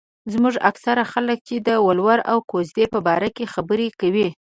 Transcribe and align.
زموږ 0.33 0.55
اکثره 0.69 1.03
خلک 1.13 1.37
چې 1.47 1.55
د 1.67 1.69
ولور 1.87 2.19
او 2.31 2.37
کوژدو 2.51 2.85
په 2.93 2.99
باره 3.07 3.29
کې 3.35 3.51
خبره 3.53 3.87
کوي. 4.01 4.29